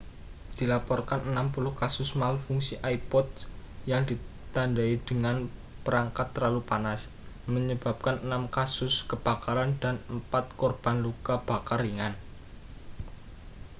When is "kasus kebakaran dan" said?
8.57-9.95